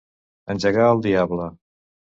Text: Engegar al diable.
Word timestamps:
Engegar 0.53 0.87
al 0.89 1.05
diable. 1.09 1.49